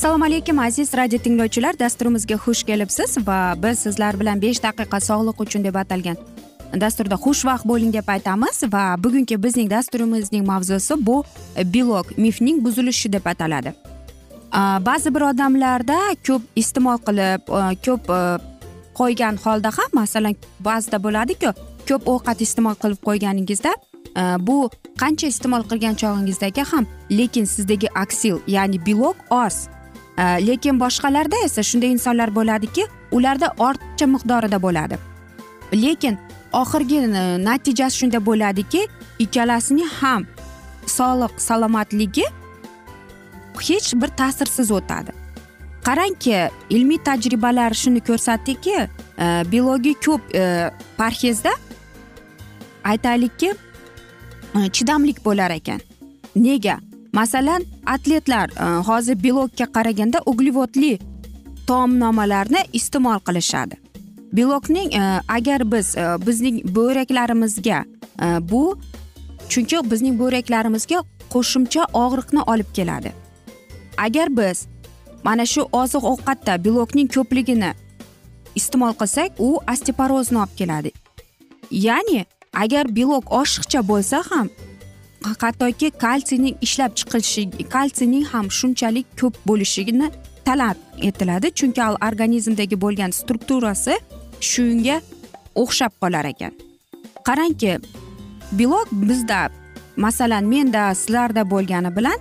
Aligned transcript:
assalomu 0.00 0.24
alaykum 0.24 0.58
aziz 0.58 0.94
radio 0.96 1.18
tinglovchilar. 1.18 1.78
Dasturimizga 1.78 2.34
xush 2.34 2.62
kelibsiz 2.64 3.18
va 3.26 3.54
biz 3.62 3.78
sizlar 3.78 4.16
bilan 4.20 4.40
besh 4.42 4.60
daqiqa 4.62 4.98
sog'liq 5.00 5.42
uchun 5.44 5.64
deb 5.64 5.74
atalgan 5.74 6.16
dasturda 6.82 7.16
xushvaqt 7.24 7.64
bo'ling 7.68 7.92
deb 7.92 8.08
aytamiz 8.08 8.62
va 8.72 8.82
bugungi 9.04 9.36
bizning 9.42 9.70
dasturimizning 9.70 10.46
mavzusi 10.46 10.94
bu 11.06 11.24
belok 11.74 12.18
mifning 12.18 12.64
buzilishi 12.64 13.12
deb 13.12 13.26
ataladi. 13.26 13.74
Ba'zi 14.88 15.14
bir 15.14 15.20
odamlarda 15.30 15.98
ko'p 16.26 16.42
iste'mol 16.56 16.98
qilib 17.06 17.50
ko'p 17.86 18.10
qo'ygan 18.98 19.36
holda 19.44 19.70
ham 19.78 19.90
masalan 19.92 20.34
ba'zida 20.60 20.98
bo'ladiku 21.04 21.52
ko'p 21.88 22.08
ovqat 22.12 22.40
iste'mol 22.46 22.76
qilib 22.82 23.00
qo'yganingizda 23.08 23.72
e, 24.20 24.22
bu 24.46 24.56
qancha 25.02 25.26
iste'mol 25.32 25.66
qilgan 25.70 25.94
chog'ingizdagi 26.02 26.64
ham 26.72 26.86
lekin 27.18 27.44
sizdagi 27.44 27.88
aksil 28.04 28.40
ya'ni 28.46 28.78
belok 28.86 29.16
oz. 29.44 29.68
E, 30.18 30.24
lekin 30.48 30.80
boshqalarda 30.80 31.44
esa 31.44 31.62
shunday 31.62 31.92
insonlar 31.96 32.34
bo'ladiki 32.38 32.86
ularda 33.12 33.54
ortiqcha 33.68 34.06
miqdorida 34.14 34.62
bo'ladi. 34.66 34.98
Lekin 35.84 36.18
oxirgi 36.62 36.98
e, 36.98 37.22
natijasi 37.44 37.96
shunda 38.02 38.26
bo'ladiki 38.26 38.86
ikkalasining 39.18 39.90
ham 40.00 40.26
sog'liq 40.86 41.34
salomatligi 41.48 42.26
hech 43.68 43.88
bir 44.00 44.10
ta'sirsiz 44.20 44.70
o'tadi. 44.70 45.19
Qarangki 45.84 46.36
ilmiy 46.70 46.98
tajribalar 47.04 47.74
shuni 47.74 48.00
ko'rsatdiki 48.00 48.76
e, 48.80 48.88
biologik 49.52 50.02
ko'p 50.06 50.34
e, 50.34 50.70
parhezda 50.96 51.52
aytaylikki 52.84 53.50
e, 54.54 54.68
chidamlik 54.72 55.24
bo'lar 55.24 55.50
ekan. 55.50 55.80
Nega? 56.36 56.78
Masalan 57.12 57.64
atletlar 57.86 58.50
hozir 58.86 59.16
belokka 59.22 59.66
qaraganda 59.76 60.20
uglevodli 60.26 60.98
taomnomalarni 61.66 62.62
iste'mol 62.72 63.18
qilishadi. 63.26 63.74
Belokning 64.32 64.94
agar 65.28 65.64
biz 65.72 65.96
bizning 66.26 66.60
buyraklarimizga 66.74 67.82
bu 68.50 68.78
chunki 69.48 69.82
bizning 69.90 70.18
buyraklarimizga 70.20 71.02
qo'shimcha 71.34 71.88
og'riqni 72.02 72.46
olib 72.46 72.70
keladi. 72.74 73.12
Agar 73.98 74.36
biz 74.36 74.66
mana 75.24 75.46
shu 75.52 75.62
oziq 75.82 76.04
ovqatda 76.12 76.64
belokning 76.64 77.08
ko'pligini 77.14 77.70
iste'mol 78.58 78.94
qilsak 79.00 79.30
u 79.46 79.48
osteoporozni 79.72 80.38
olib 80.38 80.54
keladi. 80.60 80.90
Ya'ni 81.70 82.20
agar 82.62 82.84
belok 82.96 83.24
oshiqcha 83.40 83.80
bo'lsa 83.90 84.22
ham 84.30 84.48
hattoki 85.42 85.90
kalsiyning 85.90 86.56
ishlab 86.66 86.92
chiqilishi 86.98 87.68
kalsiyning 87.74 88.24
ham 88.32 88.46
shunchalik 88.58 89.06
ko'p 89.20 89.34
bo'lishini 89.48 90.08
talab 90.44 90.76
etiladi. 91.08 91.48
Chunki 91.58 91.82
organizmdagi 92.08 92.76
bo'lgan 92.84 93.10
strukturasi 93.20 93.94
shunga 94.50 94.96
o'xshab 95.62 95.92
qolar 96.02 96.24
ekan. 96.32 96.52
Qarangki 97.26 97.72
belok 98.58 98.88
bizda 98.92 99.40
masalan 99.96 100.44
menda 100.44 100.94
sizlarda 100.94 101.42
bo'lgani 101.52 101.90
bilan 101.96 102.18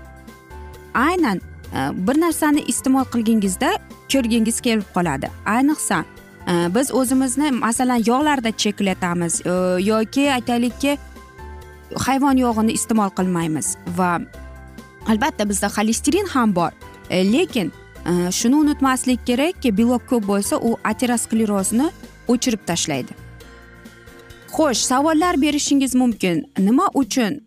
aynan 0.94 1.38
Э, 1.74 2.08
bir 2.08 2.22
narsani 2.22 2.62
iste'mol 2.62 3.06
qilgingizda 3.14 3.72
ko'rgingiz 4.12 4.62
kelib 4.62 4.88
qoladi. 4.94 5.30
Ayniqsa 5.46 6.04
e, 6.48 6.76
biz 6.76 6.92
o'zimizni 6.94 7.52
masalan 7.52 8.02
yog'larda 8.06 8.52
cheklatamiz 8.52 9.42
e, 9.46 9.52
yoki 9.84 10.32
aytaylikki 10.34 10.98
hayvon 12.06 12.38
yog'ini 12.38 12.72
iste'mol 12.80 13.14
qilmaymiz 13.20 13.78
va 13.98 14.12
albatta 15.08 15.50
bizda 15.50 15.68
xolesterin 15.78 16.28
ham 16.34 16.56
bor. 16.56 16.72
E, 17.10 17.34
lekin 17.34 17.72
shuni 18.32 18.56
unutmaslik 18.56 19.26
kerakki 19.28 19.78
belok 19.78 20.08
ko'p 20.10 20.28
bo'lsa 20.28 20.58
u 20.58 20.78
aterosklerozni 20.84 21.90
o'chirib 22.28 22.62
tashlaydi. 22.66 23.14
Xo'sh 24.56 24.82
savollar 24.90 25.42
berishingiz 25.42 25.96
mumkin. 25.96 26.46
Nima 26.58 26.88
uchun 26.94 27.42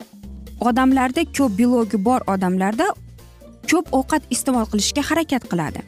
odamlarda 0.60 1.24
ko'p 1.38 1.58
belogi 1.58 2.04
bor 2.04 2.20
odamlarda 2.34 2.86
ko'p 3.70 3.86
ovqat 3.98 4.22
iste'mol 4.34 4.66
qilishga 4.72 5.02
harakat 5.10 5.44
qiladi. 5.50 5.82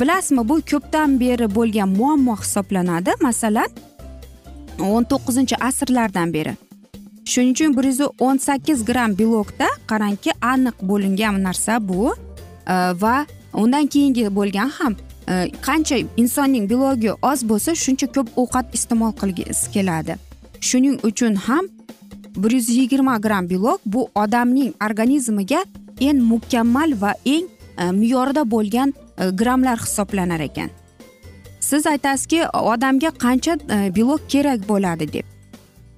Bilasizmi 0.00 0.48
bu 0.48 0.60
ko'pdan 0.70 1.20
beri 1.20 1.46
bo'lgan 1.54 1.88
muammo 1.88 2.34
hisoblanadi. 2.42 3.10
Masalan 3.20 3.70
o'n 4.80 5.04
to'qqizinchi 5.10 5.56
asrlardan 5.68 6.32
beri. 6.32 6.56
Shuning 7.24 7.52
uchun 7.54 7.76
bir 7.76 7.84
yuz 7.84 8.00
o'n 8.26 8.36
sakkiz 8.36 8.84
gramm 8.84 9.18
belokda 9.18 9.68
qarangki 9.90 10.30
aniq 10.52 10.76
bo'lingan 10.82 11.42
narsa 11.42 11.88
bu. 11.88 12.14
Va 13.02 13.26
undan 13.54 13.86
keyingi 13.86 14.24
bo'lgan 14.38 14.68
ham 14.78 14.96
e, 15.28 15.34
qancha 15.66 15.96
insonning 16.16 16.70
belogi 16.70 17.12
oz 17.30 17.40
bo'lsa 17.50 17.74
shuncha 17.84 18.06
ko'p 18.16 18.28
ovqat 18.42 18.66
iste'mol 18.76 19.12
qilgisi 19.20 19.70
keladi. 19.74 20.16
Shuning 20.68 20.96
uchun 21.08 21.34
ham 21.46 21.64
bir 22.36 22.50
yuz 22.50 22.68
yigirma 22.68 23.18
gramm 23.18 23.50
belok 23.50 23.80
bu 23.86 24.08
odamning 24.14 24.72
organizmiga 24.86 25.64
eng 26.00 26.20
mukammal 26.20 26.94
va 27.00 27.14
eng 27.24 27.46
e, 27.78 27.90
me'yorida 27.92 28.44
bo'lgan 28.50 28.94
e, 29.18 29.30
grammlar 29.30 29.78
hisoblanar 29.78 30.40
ekan. 30.40 30.70
Siz 31.60 31.86
aytasizki 31.86 32.46
odamga 32.46 33.10
qancha 33.10 33.56
e, 33.56 33.94
belok 33.96 34.28
kerak 34.28 34.68
bo'ladi 34.68 35.12
deb. 35.12 35.26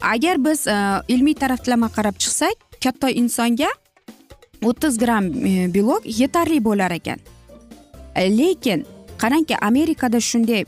Agar 0.03 0.45
biz 0.45 0.67
ilmiy 1.09 1.35
taraflama 1.35 1.89
qarab 1.97 2.17
chiqsak 2.19 2.57
katta 2.85 3.11
insonga 3.11 3.71
o'ttiz 4.63 4.99
gramm 4.99 5.29
belok 5.75 6.03
yetarli 6.21 6.59
bo'lar 6.65 6.91
ekan. 6.91 7.19
Lekin 8.39 8.83
qarangki 9.23 9.57
amerikada 9.57 10.21
shunday 10.21 10.65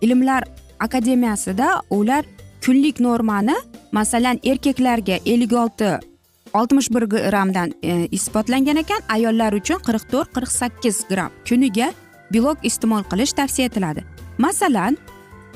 ilmlar 0.00 0.44
akademiyasida 0.80 1.68
ular 1.90 2.24
kunlik 2.64 3.00
normani 3.00 3.56
masalan 3.92 4.40
erkaklarga 4.44 5.16
ellik 5.26 5.52
olti 5.52 6.09
oltmish 6.54 6.90
bir 6.90 7.02
grammdan 7.02 7.72
e, 7.82 8.08
isbotlangan 8.10 8.76
ekan. 8.76 9.02
Ayollar 9.08 9.52
uchun 9.52 9.78
qirq 9.86 10.04
to'rt 10.10 10.34
qirq 10.34 10.50
sakkiz 10.50 11.04
gramm 11.08 11.30
kuniga 11.48 11.92
belok 12.32 12.58
iste'mol 12.62 13.02
qilish 13.10 13.32
tavsiya 13.32 13.66
etiladi. 13.68 14.04
Masalan 14.38 14.98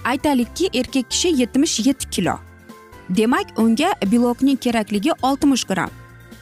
aytaylikki 0.05 0.70
erkak 0.75 1.11
kishi 1.11 1.35
yetmish 1.41 1.87
yetti 1.87 2.11
kilo. 2.11 2.38
Demak 3.08 3.58
unga 3.58 3.94
belokning 4.11 4.56
kerakligi 4.56 5.12
oltmish 5.23 5.64
gramm 5.64 5.91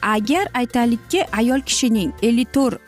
agar 0.01 0.47
aytaylikki 0.53 1.25
ayol 1.31 1.61
kishining 1.61 2.11
ellik 2.21 2.53
to'rt 2.53 2.81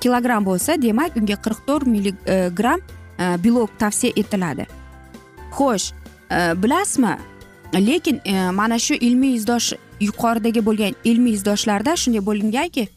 kilogramm 0.00 0.44
bo'lsa 0.44 0.82
demak 0.82 1.16
unga 1.16 1.36
qirq 1.44 1.60
to'rt 1.66 1.86
milligramm 1.86 2.80
e, 3.18 3.24
e 3.24 3.44
belok 3.44 3.78
tavsiya 3.78 4.12
etiladi. 4.16 4.66
Xo'sh 5.56 5.92
e, 6.30 6.62
bilasizmi? 6.62 7.16
Lekin 7.72 8.20
e, 8.24 8.50
mana 8.50 8.78
shu 8.78 8.94
ilmiy 8.94 9.34
izdosh 9.34 9.74
yuqoridagi 10.06 10.64
bo'lgan 10.68 10.94
ilmiy 11.10 11.34
izdoshlarda 11.38 11.96
shunday 12.02 12.22
bo'linganki 12.28 12.88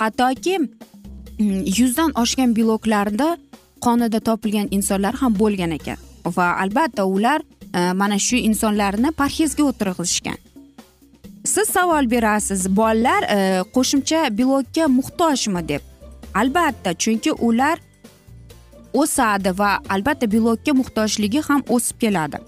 hattoki 0.00 0.58
mm, 0.58 1.60
yuzdan 1.78 2.10
oshgan 2.22 2.56
beloklarni 2.58 3.30
qonida 3.84 4.20
topilgan 4.28 4.68
insonlar 4.76 5.14
ham 5.22 5.32
bo'lgan 5.42 5.72
ekan. 5.78 5.98
Va 6.36 6.46
albatta 6.62 7.04
ular 7.04 7.40
e, 7.74 7.92
mana 7.92 8.18
shu 8.18 8.36
insonlarni 8.36 9.10
parhezga 9.22 9.64
o'tirg'izishgan 9.70 10.38
siz 11.44 11.68
savol 11.68 12.10
berasiz 12.10 12.76
bolalar 12.76 13.22
e, 13.22 13.62
qo'shimcha 13.74 14.38
belokka 14.38 14.88
muhtojmi 14.88 15.68
deb? 15.68 15.80
Albatta 16.34 16.94
chunki 16.94 17.32
ular 17.32 17.78
o'sadi 18.92 19.58
va 19.58 19.78
albatta 19.88 20.26
belokka 20.32 20.72
muhtojligi 20.72 21.40
ham 21.48 21.62
o'sib 21.68 21.96
keladi. 22.00 22.38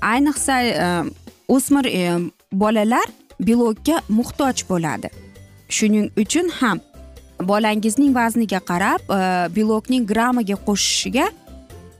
Ayniqsa 0.00 0.54
e, 0.62 0.88
o'smir 1.48 1.84
e, 1.84 2.02
bolalar 2.52 3.08
belokka 3.40 4.02
muhtoj 4.08 4.64
bo'ladi. 4.68 5.08
Shuning 5.68 6.10
uchun 6.16 6.48
ham 6.60 6.80
bolangizning 7.40 8.14
vazniga 8.14 8.60
qarab 8.70 9.00
e, 9.10 9.20
belokning 9.56 10.06
grammiga 10.06 10.56
qo'shishiga 10.66 11.26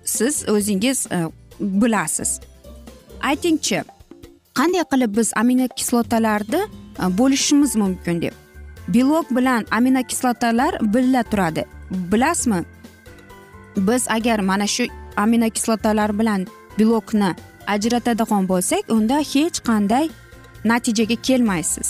siz 0.05 0.45
o'zingiz 0.49 1.07
e, 1.07 1.19
bilasiz. 1.61 2.41
Aytingchi 3.23 3.83
qanday 4.59 4.85
qilib 4.93 5.17
biz 5.17 5.33
aminokislotalarni 5.37 6.63
e, 7.03 7.05
bo'lishimiz 7.19 7.77
mumkin 7.77 8.23
deb? 8.23 8.35
Belok 8.89 9.31
bilan 9.37 9.67
aminokislotalar 9.71 10.79
birga 10.95 11.23
turadi. 11.23 11.65
Bilasizmi? 11.91 12.65
Biz 13.77 14.09
agar 14.11 14.39
mana 14.41 14.67
shu 14.67 14.85
aminokislotalar 15.17 16.19
bilan 16.19 16.47
belokni 16.79 17.35
ajratadigan 17.67 18.49
bo'lsak 18.49 18.83
unda 18.97 19.19
hech 19.33 19.59
qanday 19.69 20.09
natijaga 20.69 21.17
kelmaysiz. 21.29 21.89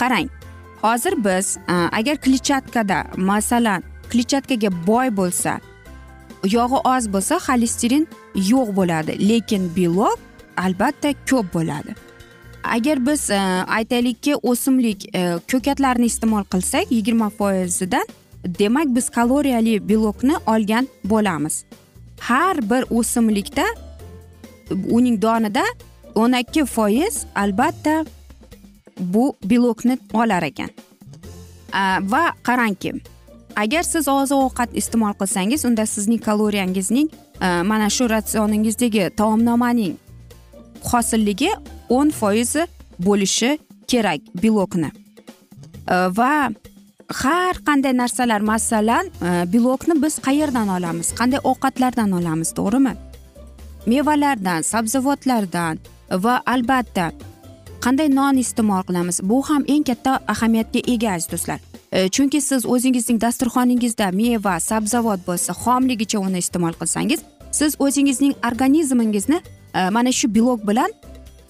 Qarang 0.00 0.28
hozir 0.82 1.14
biz 1.24 1.58
agar 1.68 2.16
kletchatkada 2.24 2.98
masalan 3.16 3.82
kletchatkaga 4.10 4.70
boy 4.86 5.08
bo'lsa 5.20 5.52
yog'i 6.56 6.78
oz 6.94 7.04
bo'lsa 7.14 7.34
xolesterin 7.46 8.08
yo'q 8.34 8.68
bo'ladi. 8.78 9.12
Lekin 9.28 9.62
belok 9.76 10.18
albatta 10.56 11.10
ko'p 11.30 11.46
bo'ladi. 11.54 11.92
Agar 12.64 13.06
biz 13.06 13.30
aytaylikki 13.78 14.34
o'simlik 14.50 15.00
ko'katlarini 15.02 15.40
ko'katlarni 15.52 16.06
iste'mol 16.12 16.44
qilsak 16.52 16.92
yigirma 16.96 17.28
foizidan 17.38 18.06
demak 18.58 18.88
biz 18.96 19.06
kaloriyali 19.10 19.88
belokni 19.88 20.36
olgan 20.46 20.88
bo'lamiz. 21.04 21.64
Har 22.20 22.56
bir 22.70 22.82
o'simlikda 22.98 23.66
uning 24.96 25.22
donida 25.22 25.64
o'n 26.14 26.36
ikki 26.40 26.64
foiz 26.66 27.24
albatta 27.34 28.04
bu 28.98 29.36
belokni 29.44 29.98
olar 30.12 30.42
ekan. 30.42 30.70
Va 32.12 32.24
qarangki 32.44 32.92
agar 33.56 33.82
siz 33.82 34.08
oziq 34.08 34.38
ovqat 34.46 34.74
iste'mol 34.80 35.14
qilsangiz 35.20 35.64
unda 35.68 35.86
sizning 35.86 36.20
kaloriyangizning 36.20 37.08
mana 37.40 37.88
shu 37.90 38.08
ratsioningizdagi 38.08 39.10
taomnomaning 39.16 39.96
hosilligi 40.90 41.50
o'n 41.88 42.10
foizi 42.10 42.66
bo'lishi 43.06 43.58
kerak 43.88 44.20
belokni 44.42 44.90
va 46.18 46.50
har 47.22 47.54
qanday 47.68 47.92
narsalar 47.96 48.40
masalan 48.40 49.08
belokni 49.52 49.94
biz 50.02 50.18
qayerdan 50.26 50.68
olamiz? 50.76 51.12
Qanday 51.18 51.40
ovqatlardan 51.44 52.12
olamiz 52.18 52.52
to'g'rimi? 52.58 52.94
Mevalardan 53.86 54.62
sabzavotlardan 54.62 55.78
va 56.12 56.42
albatta. 56.46 57.10
Qanday 57.82 58.08
non 58.08 58.36
iste'mol 58.36 58.82
qilamiz? 58.86 59.20
Bu 59.22 59.42
ham 59.48 59.64
eng 59.68 59.84
katta 59.84 60.20
ahamiyatga 60.28 60.80
ega 60.92 61.14
aziz 61.16 61.30
do'stlar. 61.32 61.60
E, 61.92 62.08
chunki 62.08 62.40
siz 62.40 62.66
o'zingizning 62.66 63.18
dasturxoningizda 63.20 64.10
meva 64.14 64.60
sabzavot 64.60 65.20
bo'lsa 65.26 65.52
xomligicha 65.64 66.18
uni 66.18 66.38
iste'mol 66.44 66.74
qilsangiz 66.80 67.20
siz 67.50 67.76
o'zingizning 67.78 68.34
organizmingizni 68.48 69.40
e, 69.74 69.90
mana 69.90 70.12
shu 70.12 70.34
belok 70.34 70.68
bilan 70.68 70.90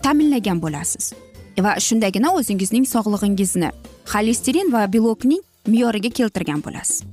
ta'minlagan 0.02 0.62
bo'lasiz. 0.64 1.12
Va 1.60 1.76
shundagina 1.86 2.32
o'zingizning 2.38 2.84
sog'lig'ingizni 2.94 3.70
xolesterin 4.12 4.72
va 4.72 4.86
belokning 4.92 5.42
me'yoriga 5.66 6.10
keltirgan 6.18 6.64
bo'lasiz. 6.64 7.04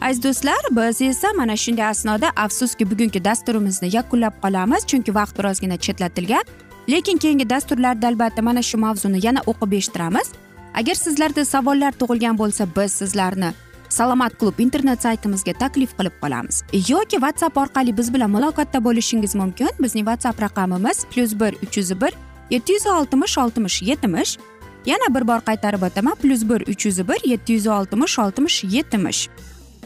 Aziz 0.00 0.22
do'stlar 0.22 0.62
biz 0.70 1.00
esa 1.02 1.32
mana 1.36 1.56
shunday 1.56 1.86
asnoda 1.86 2.28
afsuski 2.36 2.90
bugungi 2.90 3.24
dasturimizni 3.24 3.88
yakunlab 3.96 4.34
qolamiz 4.42 4.86
chunki 4.90 5.14
vaqt 5.14 5.38
birozgina 5.38 5.76
chetlatilgan. 5.76 6.44
Lekin 6.88 7.18
keyingi 7.18 7.50
dasturlarda 7.50 8.08
albatta 8.08 8.42
mana 8.42 8.62
shu 8.62 8.78
mavzuni 8.78 9.26
yana 9.26 9.40
o'qib 9.46 9.72
eshittiramiz. 9.72 10.28
Agar 10.74 10.94
sizlarda 10.94 11.44
savollar 11.44 11.92
tug'ilgan 11.92 12.38
bo'lsa 12.38 12.66
biz 12.76 12.92
sizlarni 12.92 13.52
salomat 13.88 14.38
klub 14.38 14.58
internet 14.58 15.02
saytimizga 15.02 15.52
taklif 15.52 15.96
qilib 15.98 16.16
qolamiz. 16.22 16.62
Yoki 16.88 17.16
whatsapp 17.24 17.56
orqali 17.56 17.96
biz 17.98 18.14
bilan 18.14 18.30
muloqotda 18.30 18.84
bo'lishingiz 18.84 19.34
mumkin. 19.34 19.70
Bizning 19.80 20.06
whatsapp 20.08 20.42
raqamimiz 20.42 21.04
plyus 21.10 21.32
bir 21.40 21.52
uch 21.64 21.76
yuz 21.78 21.90
bir 22.00 22.12
yetti 22.50 22.72
yuz 22.72 22.86
oltmish 22.86 23.38
oltmish 23.38 23.82
yetmish. 23.82 24.38
Yana 24.86 25.14
bir 25.14 25.28
bor 25.28 25.40
qaytarib 25.48 25.82
o'taman 25.82 26.14
plyus 26.14 26.42
bir 26.48 26.60
uch 26.72 26.86
yuz 26.86 26.98
bir 27.08 27.20
yetti 27.30 27.52
yuz 27.52 27.66
oltmish 27.66 28.18
oltmish 28.18 28.64
yetmish. 28.64 29.28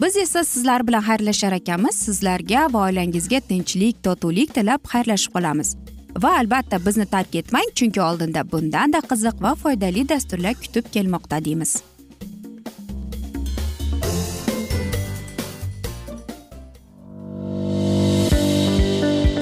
Biz 0.03 0.17
esa 0.17 0.45
sizlar 0.45 0.87
bilan 0.87 1.03
xayrlashar 1.03 1.53
ekanmiz. 1.53 1.95
Sizlarga 1.95 2.69
va 2.73 2.87
oilangizga 2.89 3.41
tinchlik 3.41 4.03
totuvlik 4.03 4.55
tilab 4.55 4.81
xayrlashib 4.93 5.33
qolamiz. 5.33 5.77
Va 6.17 6.31
albatta 6.39 6.79
bizni 6.87 7.07
tark 7.07 7.35
etmang 7.41 7.71
chunki 7.75 8.01
oldinda 8.03 8.43
bundanda 8.53 9.01
qiziq 9.11 9.43
va 9.45 9.55
foydali 9.63 10.09
dasturlar 10.09 10.55
kutib 10.63 10.91
kelmoqda 10.95 11.45
deymiz. 11.45 11.73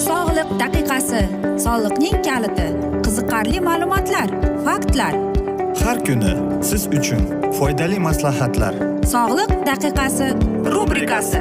Sog'liq 0.09 0.51
daqiqasi 0.63 1.23
soliqning 1.65 2.19
kaliti 2.29 2.69
qiziqarli 3.07 3.61
ma'lumotlar 3.69 4.29
faktlar. 4.67 5.15
Har 5.85 5.99
kuni 6.07 6.33
siz 6.69 6.87
uchun 6.99 7.23
foydali 7.59 7.99
maslahatlar. 8.09 8.75
Sog'liq 9.15 9.53
daqiqasi 9.71 10.29
rubrikasi 10.75 11.41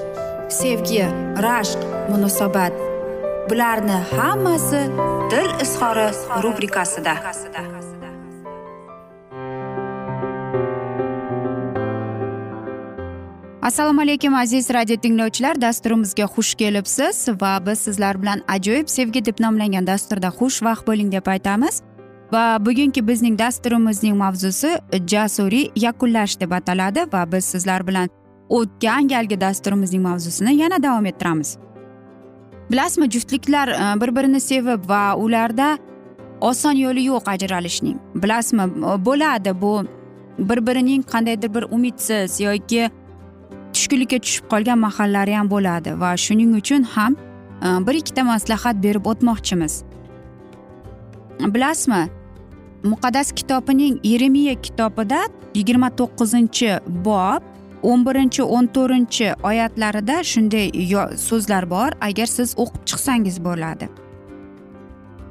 sevgi 0.51 1.05
rashq 1.43 1.79
munosabat. 2.09 2.73
Bularni 3.49 3.97
hammasi 4.17 4.81
dil 5.31 5.49
izhori 5.63 6.07
rubrikasida. 6.43 7.13
Assalomu 13.61 14.01
alaykum 14.01 14.35
aziz 14.35 14.69
radio 14.69 14.95
tinglovchilar. 14.97 15.61
Dasturimizga 15.61 16.23
xush 16.23 16.55
kelibsiz 16.55 17.27
va 17.41 17.65
biz 17.65 17.79
sizlar 17.79 18.21
bilan 18.21 18.41
ajoyib 18.47 18.87
sevgi 18.87 19.25
deb 19.25 19.39
nomlangan 19.39 19.87
dasturda 19.87 20.27
xushvaqt 20.27 20.87
bo'ling 20.87 21.11
deb 21.11 21.27
aytamiz. 21.27 21.81
Va 22.33 22.57
bugungi 22.65 23.07
bizning 23.07 23.39
dasturimizning 23.39 24.17
mavzusi 24.17 24.77
jasuriy 25.07 25.69
yakunlash 25.75 26.39
deb 26.39 26.51
ataladi 26.51 27.05
va 27.13 27.31
biz 27.31 27.45
sizlar 27.45 27.87
bilan 27.87 28.09
o'tgan 28.57 29.07
galgi 29.07 29.41
dasturimizning 29.41 30.03
mavzusini 30.03 30.55
yana 30.61 30.83
davom 30.83 31.05
ettiramiz. 31.05 31.57
Bilasizmi 32.71 33.09
juftliklar 33.11 33.67
e, 33.67 34.01
bir 34.01 34.15
birini 34.15 34.39
sevib 34.39 34.89
va 34.89 35.15
ularda 35.15 35.77
oson 36.41 36.73
yo'li 36.73 37.03
yo'q 37.03 37.29
ajralishning. 37.33 37.97
Bilasizmi 38.15 38.63
e, 38.63 39.05
bo'ladi 39.05 39.61
bu 39.61 39.73
bir 40.39 40.67
birining 40.67 41.03
qandaydir 41.11 41.53
bir 41.53 41.63
umidsiz 41.71 42.39
yoki 42.39 42.89
tushkunlikka 43.73 44.19
tushib 44.25 44.45
qolgan 44.53 44.79
mahallari 44.79 45.35
ham 45.35 45.51
bo'ladi 45.51 45.99
va 45.99 46.17
shuning 46.17 46.55
uchun 46.61 46.83
ham 46.83 47.15
e, 47.65 47.67
bir 47.87 47.93
ikkita 48.01 48.23
maslahat 48.23 48.83
berib 48.83 49.05
o'tmoqchimiz. 49.05 49.83
Bilasizmi 51.55 52.03
muqaddas 52.83 53.31
kitobining 53.31 53.99
yeremiya 54.03 54.55
kitobida 54.61 55.21
yigirma 55.55 55.89
to'qqizinchi 55.99 56.79
bob 57.05 57.50
o'n 57.83 58.05
birinchi 58.05 58.43
o'n 58.43 58.67
to'rtinchi 58.75 59.27
oyatlarida 59.49 60.23
shunday 60.31 60.67
so'zlar 61.27 61.69
bor 61.69 61.89
agar 62.07 62.27
siz 62.37 62.53
o'qib 62.63 62.83
chiqsangiz 62.89 63.37
bo'ladi. 63.47 63.89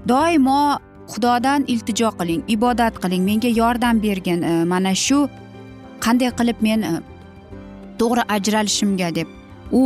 Doimo 0.09 0.79
xudodan 1.13 1.65
iltijo 1.73 2.11
qiling 2.19 2.43
ibodat 2.55 2.95
qiling 3.03 3.25
menga 3.31 3.51
yordam 3.61 4.03
bergin 4.03 4.43
e, 4.43 4.65
mana 4.65 4.95
shu 4.95 5.19
qanday 6.05 6.31
qilib 6.39 6.59
men 6.67 6.83
e, 6.83 6.93
to'g'ri 8.01 8.23
ajralishimga 8.37 9.15
deb. 9.19 9.29
U 9.73 9.83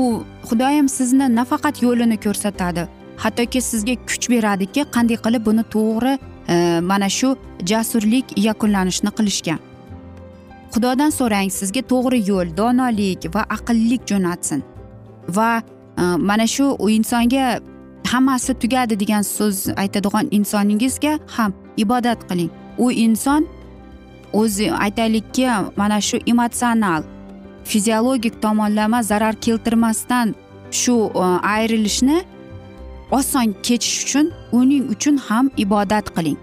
xudoyim 0.49 0.89
sizni 0.89 1.27
nafaqat 1.39 1.83
yo'lini 1.87 2.17
ko'rsatadi 2.27 2.89
hattoki 3.25 3.61
sizga 3.71 3.95
kuch 4.11 4.27
beradiki 4.33 4.87
qanday 4.97 5.19
qilib 5.27 5.47
buni 5.49 5.65
to'g'ri 5.77 6.19
e, 6.49 6.57
mana 6.91 7.09
shu 7.19 7.37
jasurlik 7.71 8.27
yakunlanishini 8.49 9.13
qilishga 9.19 9.57
xudodan 10.75 11.11
so'rang 11.19 11.51
sizga 11.59 11.83
to'g'ri 11.93 12.19
yo'l 12.31 12.49
donolik 12.57 13.21
va 13.35 13.43
aqllik 13.57 14.03
jo'natsin. 14.11 14.61
Va 15.37 15.51
e, 16.03 16.03
mana 16.29 16.47
shu 16.55 16.67
insonga 16.97 17.45
hammasi 18.13 18.53
tugadi 18.63 18.95
degan 19.03 19.23
so'z 19.37 19.57
aytadigan 19.83 20.27
insoningizga 20.39 21.13
ham 21.37 21.51
ibodat 21.77 22.21
qiling. 22.29 22.51
U 22.85 22.91
inson 22.91 23.43
o'zi 24.41 24.67
aytaylikki 24.85 25.47
mana 25.81 25.99
shu 26.09 26.17
emotsional 26.33 27.03
fiziologik 27.71 28.43
tomonlama 28.43 29.03
zarar 29.11 29.35
keltirmasdan 29.45 30.35
shu 30.71 30.95
e, 31.15 31.27
ayrilishni 31.55 32.19
oson 33.11 33.47
kechish 33.67 33.99
uchun 34.05 34.27
uning 34.59 34.85
uchun 34.95 35.17
ham 35.27 35.47
ibodat 35.65 36.07
qiling. 36.17 36.39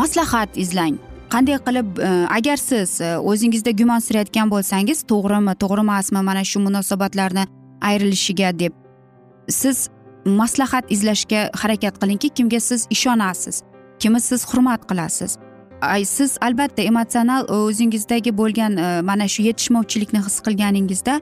Maslahat 0.00 0.50
izlang. 0.64 1.05
Qanday 1.30 1.58
qilib 1.66 1.98
e, 1.98 2.08
agar 2.38 2.56
siz 2.56 3.00
e, 3.00 3.18
o'zingizda 3.18 3.26
o'zingizda 3.30 3.70
gumonsirayotgan 3.80 4.50
bo'lsangiz 4.54 5.02
to'g'rimi 5.10 5.54
to'g'ri 5.62 5.82
emasmi 5.86 6.22
mana 6.28 6.44
shu 6.44 6.60
munosabatlarni 6.66 7.44
ayrilishiga 7.88 8.50
deb 8.58 8.72
siz 9.48 9.88
maslahat 10.40 10.84
izlashga 10.94 11.40
harakat 11.62 11.94
qilingki 12.02 12.28
kimga 12.28 12.60
siz 12.60 12.86
ishonasiz 12.90 13.62
kimni 13.98 14.20
siz 14.20 14.40
hurmat 14.50 14.82
qilasiz. 14.90 15.38
Ay 15.80 16.04
siz 16.04 16.38
albatta 16.40 16.82
emotsional 16.82 17.42
e, 17.48 17.52
o'zingizdagi 17.68 18.30
bo'lgan 18.40 18.72
mana 19.10 19.28
shu 19.28 19.42
yetishmovchilikni 19.48 20.20
his 20.26 20.36
qilganingizda 20.46 21.20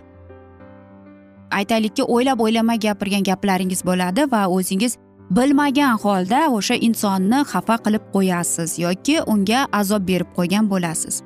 aytaylikki 1.51 2.03
o'ylab 2.03 2.41
o'ylamay 2.41 2.79
gapirgan 2.87 3.23
gaplaringiz 3.31 3.83
bo'ladi 3.89 4.31
va 4.33 4.47
o'zingiz 4.57 4.97
bilmagan 5.31 5.99
holda 5.99 6.49
o'sha 6.57 6.75
insonni 6.75 7.41
xafa 7.53 7.77
qilib 7.85 8.05
qo'yasiz 8.15 8.79
yoki 8.79 9.17
unga 9.33 9.67
azob 9.73 10.09
berib 10.09 10.31
qo'ygan 10.37 10.71
bo'lasiz. 10.71 11.23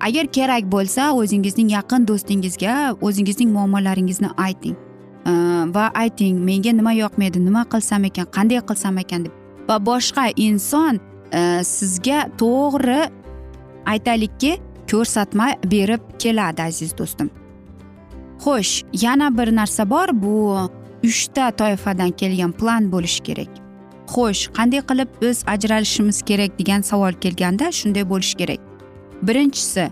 Agar 0.00 0.26
kerak 0.36 0.64
bo'lsa 0.74 1.12
o'zingizning 1.20 1.70
yaqin 1.76 2.08
do'stingizga 2.08 2.74
o'zingizning 3.00 3.50
muammolaringizni 3.56 4.30
ayting. 4.36 4.76
Va 5.76 5.86
ayting 6.02 6.40
menga 6.48 6.72
nima 6.72 6.92
yoqmaydi 6.92 7.40
nima 7.44 7.62
qilsam 7.72 8.04
ekan 8.04 8.26
qanday 8.36 8.60
qilsam 8.68 8.98
ekan 8.98 9.24
deb. 9.24 9.32
Va 9.68 9.76
boshqa 9.88 10.24
inson 10.36 11.00
e, 11.32 11.40
sizga 11.64 12.18
to'g'ri 12.40 13.00
aytaylikki 13.92 14.52
ko'rsatma 14.90 15.46
berib 15.72 16.02
keladi 16.18 16.62
aziz 16.62 16.92
do'stim. 16.98 17.30
Xo'sh 18.44 18.84
yana 19.04 19.30
bir 19.38 19.56
narsa 19.56 19.90
bor 19.90 20.08
bu 20.12 20.34
uchta 21.04 21.50
toifadan 21.50 22.10
kelgan 22.10 22.52
plan 22.52 22.92
bo'lishi 22.92 23.22
kerak. 23.28 23.50
Xo'sh 24.12 24.42
qanday 24.56 24.82
qilib 24.90 25.10
biz 25.22 25.44
ajralishimiz 25.54 26.22
kerak 26.28 26.58
degan 26.58 26.80
savol 26.90 27.12
kelganda 27.24 27.72
shunday 27.78 28.04
bo'lishi 28.12 28.36
kerak. 28.40 28.60
Birinchisi 29.26 29.84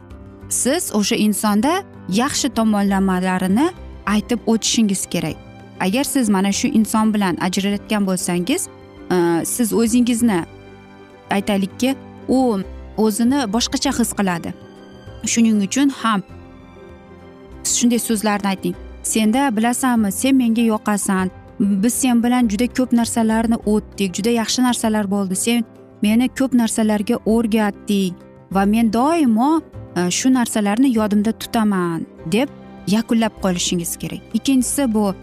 siz 0.48 0.82
o'sha 0.98 1.16
insonda 1.16 1.72
yaxshi 2.08 2.48
tomonlamalarini 2.58 3.66
aytib 4.06 4.40
o'tishingiz 4.46 5.06
kerak. 5.06 5.36
Agar 5.80 6.04
siz 6.04 6.28
mana 6.28 6.52
shu 6.52 6.68
inson 6.68 7.14
bilan 7.14 7.36
ajralayotgan 7.46 8.06
bo'lsangiz 8.06 8.68
e, 9.14 9.44
siz 9.44 9.72
o'zingizni 9.72 10.44
aytaylikki 11.30 11.96
u 12.28 12.60
o'zini 12.96 13.40
boshqacha 13.54 13.92
his 13.98 14.10
qiladi. 14.18 14.50
Shuning 15.32 15.58
uchun 15.66 15.88
ham 16.02 16.20
shunday 17.64 18.00
so'zlarni 18.08 18.48
ayting. 18.52 18.76
Senda 19.02 19.56
bilasanmi 19.56 20.12
sen 20.12 20.34
menga 20.36 20.62
yoqasan. 20.62 21.30
Biz 21.60 21.94
sen 21.94 22.22
bilan 22.22 22.48
juda 22.48 22.66
ko'p 22.66 22.92
narsalarni 22.92 23.56
o'tdik 23.66 24.14
juda 24.14 24.30
yaxshi 24.30 24.62
narsalar 24.62 25.10
bo'ldi. 25.10 25.36
Sen 25.36 25.64
meni 26.02 26.28
ko'p 26.28 26.54
narsalarga 26.54 27.16
o'rgatding 27.26 28.14
va 28.52 28.64
men 28.64 28.92
doimo 28.92 29.60
e, 29.96 30.10
shu 30.10 30.34
narsalarni 30.34 30.96
yodimda 30.98 31.32
tutaman 31.32 32.06
deb 32.32 32.48
yakunlab 32.86 33.34
qolishingiz 33.42 33.96
kerak. 33.96 34.20
Ikkinchisi 34.34 34.94
bu. 34.94 35.14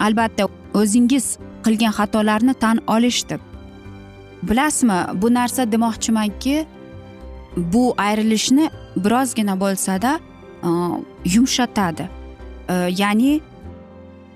Albatta 0.00 0.48
o'zingiz 0.74 1.38
qilgan 1.64 1.92
xatolarni 1.98 2.54
tan 2.54 2.78
olish 2.86 3.28
deb 3.30 3.40
bilasizmi 4.42 4.98
bu 5.22 5.34
narsa 5.34 5.72
demoqchimanki 5.72 6.66
bu 7.56 7.94
ayrilishni 7.98 8.70
birozgina 8.96 9.60
bo'lsada 9.60 10.20
e, 10.64 10.68
yumshatadi. 11.34 12.08
Э, 12.68 12.90
ya'ni 12.98 13.40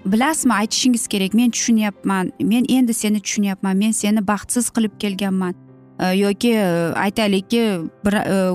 bilasizmi 0.05 0.55
aytishingiz 0.55 1.07
kerak 1.07 1.35
men 1.35 1.51
tushunyapman 1.51 2.33
men 2.41 2.65
endi 2.69 2.95
seni 2.95 3.21
tushunyapman 3.21 3.77
men 3.77 3.91
seni 3.91 4.27
baxtsiz 4.27 4.71
qilib 4.71 4.99
kelganman. 4.99 5.55
Э, 5.99 6.13
yoki 6.19 6.53
э, 6.55 6.93
aytaylikki 6.95 7.81
bir 8.05 8.15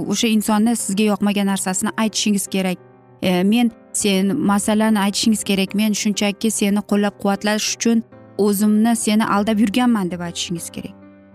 o'sha 0.09 0.27
insonni 0.27 0.75
sizga 0.75 1.03
yoqmagan 1.03 1.47
narsasini 1.47 1.89
aytishingiz 1.97 2.47
kerak. 2.47 2.77
Men 3.21 3.71
sen 3.93 4.37
masalan 4.37 4.95
aytishingiz 4.95 5.43
kerak 5.43 5.75
men 5.75 5.93
shunchaki 5.93 6.51
seni 6.51 6.79
qo'llab 6.79 7.15
quvvatlash 7.21 7.75
uchun 7.75 8.03
o'zimni 8.37 8.95
seni 8.95 9.25
aldab 9.25 9.59
yurganman 9.59 10.11
deb 10.11 10.19
aytishingiz 10.19 10.69
kerak. 10.69 10.93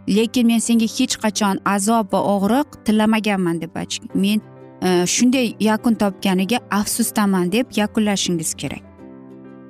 Lekin 0.08 0.46
men 0.46 0.58
senga 0.58 0.86
hech 0.98 1.16
qachon 1.24 1.58
azob 1.64 2.12
va 2.12 2.20
og'riq 2.34 2.68
tilamaganman 2.84 3.60
deb 3.60 3.70
men 4.14 4.40
Э, 4.82 5.06
shunday 5.06 5.56
yakun 5.60 5.94
topganiga 5.94 6.58
afsusdaman 6.70 7.52
deb 7.52 7.66
yakunlashingiz 7.76 8.54
kerak. 8.54 8.82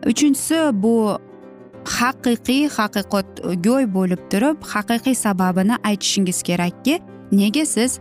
Uchinchisi 0.07 0.83
bu 0.83 1.19
haqiqiy 1.85 2.69
haqiqatgo'y 2.69 3.95
bo'lib 3.95 4.23
turib 4.31 4.57
haqiqiy 4.62 5.14
sababini 5.14 5.76
aytishingiz 5.85 6.43
kerakki 6.43 7.00
nega 7.33 7.67
siz 7.67 7.99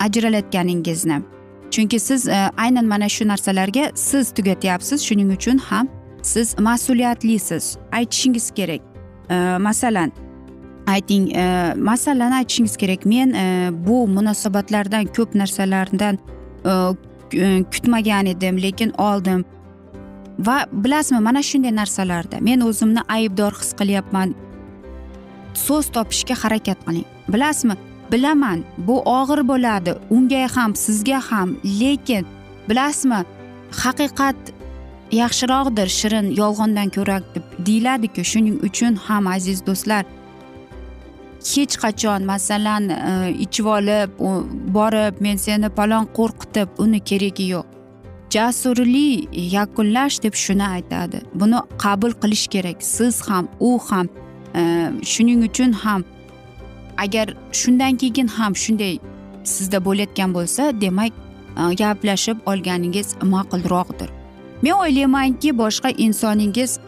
ajralayotganingizni. 0.00 1.22
Chunki 1.70 1.98
siz 2.00 2.28
e, 2.28 2.50
aynan 2.56 2.84
mana 2.84 3.08
shu 3.08 3.28
narsalarga 3.28 3.84
siz 3.94 4.32
tugatyapsiz 4.36 5.00
shuning 5.08 5.32
uchun 5.36 5.58
ham 5.58 5.88
siz 6.22 6.58
mas'uliyatlisiz. 6.58 7.76
Aytishingiz 7.92 8.50
kerak. 8.50 8.82
E, 9.30 9.34
masalan 9.58 10.12
ayting 10.86 11.32
e, 11.36 11.74
masalani 11.76 12.34
aytishingiz 12.34 12.76
kerak 12.76 13.06
men 13.06 13.32
e, 13.32 13.70
bu 13.86 14.06
munosabatlardan 14.08 15.04
ko'p 15.16 15.34
narsalardan 15.34 16.18
e, 16.64 17.64
kutmagan 17.72 18.26
edim 18.26 18.62
lekin 18.62 18.90
oldim. 18.90 19.44
Va 20.38 20.66
bilasizmi 20.72 21.20
mana 21.20 21.42
shunday 21.42 21.74
narsalarda 21.76 22.40
men 22.40 22.60
o'zimni 22.60 23.02
aybdor 23.08 23.52
his 23.60 23.72
qilyapman. 23.80 24.34
So'z 25.54 25.90
topishga 25.92 26.34
harakat 26.34 26.78
qiling. 26.86 27.06
Bilasizmi 27.28 27.76
bilaman 28.12 28.64
bu 28.78 29.02
og'ir 29.02 29.48
bo'ladi 29.48 29.94
unga 30.10 30.48
ham 30.56 30.74
sizga 30.76 31.20
ham 31.30 31.56
lekin 31.80 32.26
bilasizmi 32.68 33.20
haqiqat 33.82 34.36
yaxshiroqdir 35.20 35.88
shirin 35.98 36.26
yolg'ondan 36.40 36.88
ko'ra 36.96 37.18
deb 37.34 37.46
deyiladiku 37.66 38.24
shuning 38.32 38.56
uchun 38.68 38.94
ham 39.06 39.26
aziz 39.36 39.66
do'stlar 39.66 40.04
hech 41.44 41.76
qachon 41.84 42.24
masalan 42.24 42.88
e, 42.88 43.32
ichib 43.44 43.66
olib 43.76 44.10
borib 44.76 45.20
men 45.20 45.36
seni 45.36 45.68
palon 45.68 46.08
qo'rqitib 46.18 46.68
uni 46.84 47.00
keragi 47.10 47.46
yo'q. 47.54 47.66
Jasurlik 48.34 49.28
yakunlash 49.56 50.22
deb 50.22 50.34
shuni 50.44 50.66
aytadi. 50.76 51.18
Buni 51.40 51.58
qabul 51.84 52.12
qilish 52.22 52.46
kerak. 52.54 52.82
Siz 52.82 53.20
ham 53.28 53.48
u 53.60 53.78
ham 53.88 54.08
e, 54.54 54.62
shuning 55.12 55.40
uchun 55.48 55.72
ham 55.72 56.04
agar 57.04 57.26
shundan 57.52 57.96
keyin 57.96 58.28
ham 58.36 58.52
shunday 58.64 58.98
sizda 59.44 59.78
bo'layotgan 59.86 60.34
bo'lsa 60.36 60.62
demak 60.80 61.12
e, 61.60 61.74
gaplashib 61.80 62.38
olganingiz 62.50 63.08
ma'qulroqdir. 63.34 64.08
Men 64.62 64.74
o'ylaymanki 64.82 65.50
boshqa 65.62 65.90
insoningiz 66.06 66.78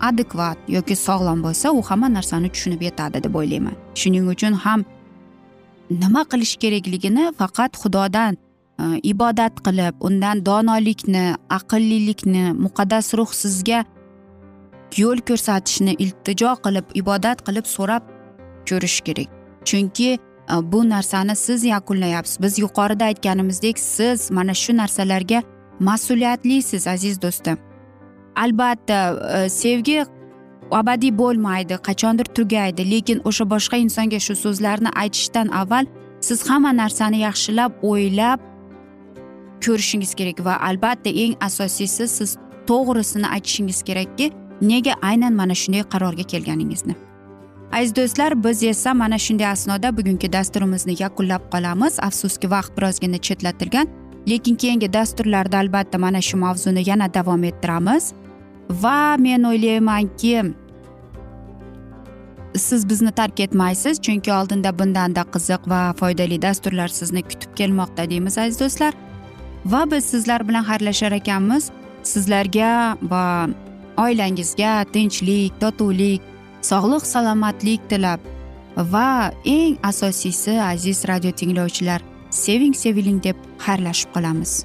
adekvat 0.00 0.58
yoki 0.68 0.96
sog'lom 0.96 1.42
bo'lsa 1.42 1.72
u 1.72 1.82
hamma 1.82 2.08
narsani 2.08 2.48
tushunib 2.54 2.82
yetadi 2.82 3.22
deb 3.24 3.34
o'ylayman. 3.34 3.76
Shuning 4.00 4.28
uchun 4.34 4.52
ham 4.64 4.84
nima 5.90 6.22
qilish 6.30 6.56
kerakligini 6.62 7.32
faqat 7.38 7.72
xudodan 7.82 8.36
e, 8.82 8.84
ibodat 9.12 9.54
qilib 9.66 9.94
undan 10.08 10.44
donolikni 10.46 11.24
aqllilikni 11.58 12.44
muqaddas 12.64 13.14
ruh 13.18 13.30
sizga 13.42 13.84
yo'l 15.02 15.20
ko'rsatishni 15.28 15.92
iltijo 16.04 16.52
qilib 16.64 16.86
ibodat 17.00 17.38
qilib 17.46 17.66
so'rab 17.74 18.02
ko'rish 18.68 19.00
kerak. 19.06 19.28
Chunki 19.68 20.10
e, 20.14 20.18
bu 20.72 20.88
narsani 20.88 21.36
siz 21.36 21.64
yakunlayapsiz. 21.64 22.42
Biz 22.42 22.58
yuqorida 22.64 23.04
aytganimizdek 23.04 23.78
siz 23.78 24.30
mana 24.30 24.54
shu 24.54 24.76
narsalarga 24.76 25.42
mas'uliyatlisiz 25.80 26.86
aziz 26.86 27.22
do'stim. 27.22 27.67
Albatta 28.44 28.98
e, 29.36 29.48
sevgi 29.48 29.98
abadiy 30.80 31.12
bo'lmaydi 31.20 31.74
qachondir 31.88 32.26
tugaydi 32.38 32.90
lekin 32.92 33.18
o'sha 33.28 33.44
boshqa 33.54 33.76
insonga 33.84 34.20
shu 34.26 34.34
so'zlarni 34.44 34.90
aytishdan 35.02 35.48
avval 35.60 35.86
siz 36.28 36.38
hamma 36.50 36.72
narsani 36.82 37.18
yaxshilab 37.26 37.72
o'ylab 37.90 38.38
ko'rishingiz 39.64 40.12
kerak 40.18 40.44
va 40.46 40.54
albatta 40.68 41.10
eng 41.24 41.34
asosiysi 41.48 42.08
siz 42.16 42.30
to'g'risini 42.70 43.28
aytishingiz 43.34 43.82
kerakki 43.88 44.26
nega 44.70 44.94
aynan 45.02 45.34
mana 45.40 45.54
shunday 45.54 45.82
qarorga 45.92 46.24
kelganingizni. 46.32 46.94
Aziz 47.72 47.96
do'stlar 47.96 48.44
biz 48.44 48.62
esa 48.62 48.94
mana 48.94 49.18
shunday 49.18 49.46
asnoda 49.46 49.96
bugungi 49.96 50.32
dasturimizni 50.32 50.94
yakunlab 51.02 51.42
qolamiz. 51.52 52.00
Afsuski 52.08 52.50
vaqt 52.50 52.72
birozgina 52.76 53.18
chetlatilgan 53.26 53.86
lekin 54.30 54.54
keyingi 54.56 54.92
dasturlarda 54.92 55.58
albatta 55.58 55.98
mana 55.98 56.20
shu 56.20 56.36
mavzuni 56.36 56.82
yana 56.90 57.14
davom 57.14 57.44
ettiramiz. 57.44 58.12
Va 58.70 59.16
men 59.18 59.44
o'ylaymanki 59.44 60.44
siz 62.56 62.88
bizni 62.88 63.12
tark 63.12 63.40
etmaysiz 63.40 64.00
chunki 64.00 64.32
oldinda 64.32 64.78
bundanda 64.78 65.24
qiziq 65.34 65.68
va 65.72 65.92
foydali 66.00 66.42
dasturlar 66.42 66.88
sizni 66.88 67.22
kutib 67.22 67.54
kelmoqda 67.56 68.10
deymiz 68.10 68.38
aziz 68.38 68.60
do'stlar. 68.60 68.94
Va 69.66 69.90
biz 69.90 70.04
sizlar 70.04 70.48
bilan 70.48 70.64
xayrlashar 70.64 71.12
ekanmiz. 71.12 71.70
Sizlarga 72.02 72.96
va 73.02 73.48
oilangizga 73.98 74.84
tinchlik 74.92 75.60
totuvlik 75.60 76.22
sog'lik 76.62 77.06
salomatlik 77.06 77.80
tilab. 77.90 78.20
Va 78.76 79.32
eng 79.44 79.76
asosiysi 79.82 80.60
aziz 80.62 81.04
radio 81.08 81.30
tinglovchilar 81.30 82.02
seving 82.30 82.74
seviling 82.74 83.22
deb 83.24 83.36
xayrlashib 83.66 84.12
qolamiz. 84.14 84.64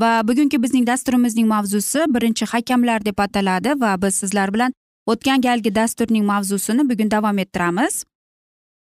Va 0.00 0.22
bugungi 0.28 0.58
bizning 0.62 0.86
dasturimizning 0.86 1.48
mavzusi 1.48 2.04
birinchi 2.14 2.44
hakamlar 2.52 3.04
deb 3.04 3.18
ataladi 3.18 3.80
va 3.80 3.96
biz 4.02 4.14
sizlar 4.14 4.52
bilan 4.54 4.72
o'tgan 5.12 5.40
galgi 5.46 5.74
dasturning 5.74 6.24
mavzusini 6.32 6.88
bugun 6.90 7.10
davom 7.10 7.38
ettiramiz. 7.38 8.04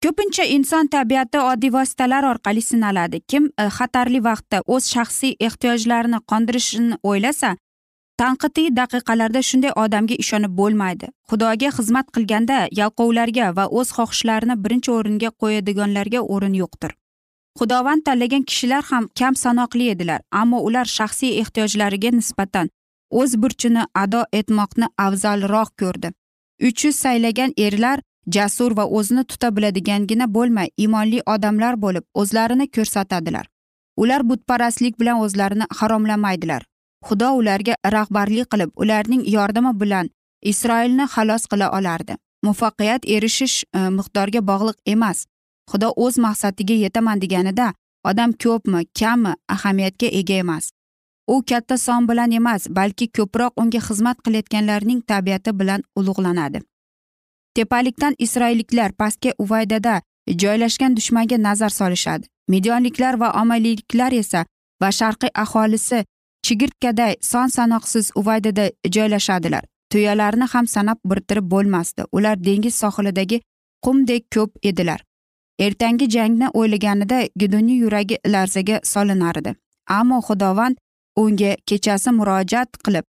Ko'pincha 0.04 0.44
inson 0.56 0.87
tabiati 0.87 1.38
oddiy 1.38 1.72
vositalar 1.76 2.24
orqali 2.24 2.62
sinaladi. 2.62 3.20
Kim 3.30 3.46
e, 3.46 3.64
xatarli 3.78 4.20
vaqtda 4.28 4.61
o'z 4.74 4.84
shaxsiy 4.94 5.32
ehtiyojlarini 5.46 6.20
qondirishini 6.30 6.98
o'ylasa 7.02 7.56
tanqidiy 8.20 8.68
daqiqalarda 8.76 9.42
shunday 9.48 9.72
odamga 9.84 10.14
ishonib 10.24 10.54
bo'lmaydi. 10.61 11.11
Xudoga 11.30 11.70
xizmat 11.78 12.06
qilganda 12.14 12.58
yalqovlarga 12.80 13.50
va 13.58 13.64
o'z 13.80 13.88
xohishlarini 13.96 14.56
birinchi 14.64 14.94
o'ringa 14.98 15.30
qo'yadiganlarga 15.42 16.20
o'rin 16.34 16.54
yo'qdir. 16.62 16.94
Xudovand 17.58 18.02
tanlagan 18.06 18.44
kishilar 18.48 18.84
ham 18.90 19.08
kam 19.18 19.34
sanoqli 19.44 19.90
edilar 19.94 20.20
ammo 20.40 20.58
ular 20.68 20.87
shaxsiy 20.98 21.38
ehtiyojlariga 21.42 22.11
nisbatan 22.18 22.70
o'z 23.20 23.37
burchini 23.42 23.82
ado 23.94 24.22
etmoqni 24.40 24.87
afzalroq 25.06 25.70
ko'rdi. 25.80 26.08
Uch 26.68 26.84
yuz 26.84 26.96
saylagan 27.04 27.52
erlar 27.66 27.98
jasur 28.37 28.76
va 28.76 28.84
o'zini 28.98 29.24
tuta 29.24 29.56
biladigangina 29.56 30.26
bo'lmay 30.37 30.68
iymonli 30.76 31.20
odamlar 31.34 31.74
bo'lib 31.84 32.04
o'zlarini 32.14 32.66
ko'rsatadilar. 32.76 33.46
Ular 34.02 34.22
butparastlik 34.30 35.00
bilan 35.00 35.22
o'zlarini 35.24 35.66
haromlamaydilar. 35.78 36.62
Xudo 37.08 37.28
ularga 37.40 37.74
rahbarlik 37.94 38.50
qilib 38.52 38.70
ularning 38.82 39.22
yordami 39.37 39.72
bilan 39.80 40.11
isroilni 40.42 41.06
xalos 41.14 41.46
qila 41.50 41.70
olardi. 41.78 42.16
Muvaffaqiyat 42.44 43.02
erishish 43.16 43.56
e, 43.74 43.78
miqdorga 43.98 44.40
bog'liq 44.50 44.76
emas. 44.94 45.26
Xudo 45.70 45.88
o'z 46.04 46.18
maqsadiga 46.24 46.74
yetaman 46.85 47.20
deganida 47.22 47.68
odam 48.11 48.33
ko'pmi 48.42 48.81
kammi 49.00 49.33
ahamiyatga 49.54 50.09
ega 50.20 50.35
emas. 50.44 50.70
U 51.28 51.42
katta 51.48 51.76
son 51.78 52.09
bilan 52.09 52.31
emas 52.33 52.66
balki 52.78 53.07
ko'proq 53.16 53.52
unga 53.61 53.81
xizmat 53.88 54.18
qilayotganlarning 54.24 55.00
tabiati 55.11 55.52
bilan 55.61 55.83
ulug'lanadi. 55.98 56.59
Tepalikdan 57.54 58.14
isroilliklar 58.18 58.92
pastga 58.92 59.31
uvaydada 59.38 60.00
joylashgan 60.42 60.96
dushmanga 60.96 61.38
nazar 61.42 61.70
solishadi. 61.70 62.26
Midyonliklar 62.48 63.20
va 63.20 63.33
omaliyliklar 63.42 64.12
esa 64.12 64.44
va 64.83 64.88
sharqiy 64.98 65.31
aholisi 65.35 66.04
chigirtkaday 66.46 67.14
son 67.20 67.48
sanoqsiz 67.57 68.11
uvaydada 68.20 68.70
joylashadilar. 68.94 69.64
Tuyalarni 69.92 70.46
ham 70.52 70.66
sanab 70.66 70.98
birtirib 71.04 71.50
bo'lmasdi. 71.50 72.02
Ular 72.12 72.44
dengiz 72.44 72.74
sohilidagi 72.74 73.40
qumdek 73.85 74.24
ko'p 74.35 74.50
edilar. 74.62 75.00
Ertangi 75.66 76.11
jangni 76.16 76.49
o'ylaganida 76.55 77.18
gidunning 77.37 77.81
yuragi 77.85 78.18
larzaga 78.35 78.81
solinardi 78.92 79.55
ammo 79.88 80.18
xudovand 80.29 80.77
unga 81.23 81.53
kechasi 81.66 82.11
murojaat 82.18 82.71
qilib 82.85 83.05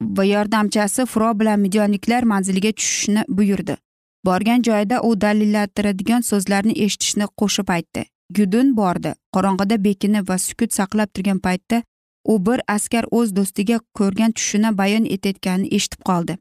va 0.00 0.24
yordamchisi 0.24 1.06
furo 1.06 1.30
bilan 1.40 1.60
midyoniklar 1.60 2.22
manziliga 2.22 2.72
tushishni 2.72 3.24
buyurdi. 3.28 3.76
Borgan 4.24 4.62
joyida 4.62 5.02
u 5.02 5.20
dalillantiradigan 5.20 6.22
so'zlarni 6.30 6.74
eshitishni 6.84 7.26
qo'shib 7.40 7.68
aytdi. 7.76 8.04
Gudun 8.36 8.76
bordi. 8.76 9.14
Qorong'ida 9.34 9.84
bekinib 9.84 10.28
va 10.28 10.38
sukut 10.38 10.72
saqlab 10.78 11.12
turgan 11.14 11.38
paytda 11.46 11.82
u 12.24 12.46
bir 12.46 12.60
askar 12.76 13.04
o'z 13.10 13.36
do'stiga 13.36 13.78
ko'rgan 13.98 14.32
tushini 14.32 14.78
bayon 14.78 15.04
etayotganini 15.16 15.74
eshitib 15.76 16.02
qoldi. 16.10 16.38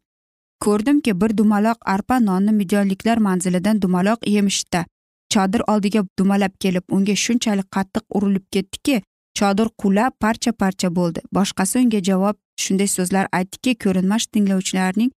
Ko'rdimki 0.66 1.22
bir 1.22 1.38
dumaloq 1.38 1.78
arpa 1.96 2.20
nonni 2.20 2.52
midyonliklar 2.52 3.18
manzilidan 3.18 3.82
dumaloq 3.82 4.20
yemishda 4.36 4.86
chodir 5.34 5.62
oldiga 5.72 6.02
dumalab 6.20 6.54
kelib 6.64 6.84
unga 6.96 7.16
shunchalik 7.26 7.68
qattiq 7.76 8.04
urilib 8.18 8.46
ketdiki 8.54 9.02
chodir 9.40 9.68
qulab 9.82 10.12
parcha 10.24 10.52
parcha 10.52 10.90
bo'ldi. 10.98 11.20
Boshqasi 11.36 11.80
unga 11.84 12.02
javob 12.10 12.36
shunday 12.64 12.90
so'zlar 12.98 13.26
aytdiki 13.40 13.76
ko'rinmas 13.84 14.28
tinglovchilarning 14.34 15.12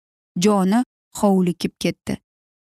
joni 0.45 0.83
hovlikib 1.21 1.73
ketdi. 1.85 2.19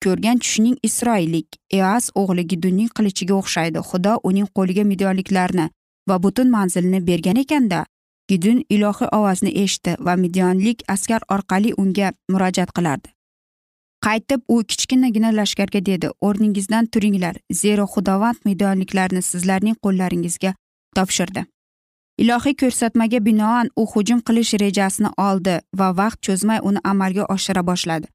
Ko'rgan 0.03 0.37
tushining 0.43 0.77
isroillik 0.87 1.57
eas 1.79 2.09
o'g'li 2.21 2.43
gidunning 2.51 2.89
qilichiga 2.97 3.35
o'xshaydi. 3.41 3.79
Xudo 3.89 4.13
uning 4.29 4.47
qo'liga 4.57 4.83
midyonliklarni 4.91 5.65
va 6.09 6.15
butun 6.23 6.49
manzilni 6.57 6.99
bergan 7.09 7.41
ekanda. 7.43 7.85
Gidun 8.29 8.63
ilohiy 8.75 9.09
ovozni 9.17 9.51
eshitdi 9.63 9.97
va 10.05 10.13
midyonlik 10.23 10.79
askar 10.95 11.21
orqali 11.35 11.73
unga 11.83 12.13
murojaat 12.31 12.71
qilardi. 12.77 13.14
Qaytib 14.05 14.41
u 14.47 14.63
kichkinagina 14.69 15.31
lashkarga 15.39 15.81
dedi 15.85 16.09
o'rningizdan 16.27 16.85
turinglar. 16.93 17.35
Zero 17.61 17.85
xudovand 17.93 18.39
midyonliklarni 18.45 19.21
sizlarning 19.21 19.77
qo'llaringizga 19.83 20.51
topshirdi. 20.95 21.45
Ilohiy 22.23 22.55
ko'rsatmaga 22.61 23.19
binoan 23.25 23.71
u 23.75 23.85
hujum 23.93 24.19
qilish 24.27 24.53
rejasini 24.63 25.09
oldi 25.27 25.55
va 25.79 25.87
vaqt 26.01 26.19
cho'zmay 26.27 26.59
uni 26.69 26.79
amalga 26.91 27.25
oshira 27.35 27.63
boshladi. 27.69 28.07